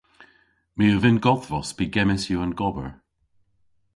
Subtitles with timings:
[0.77, 2.89] My a vynn godhvos pygemmys yw an gober.